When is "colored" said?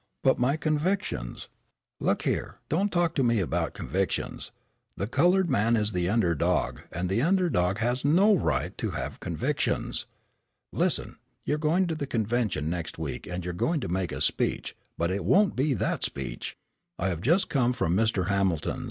5.05-5.47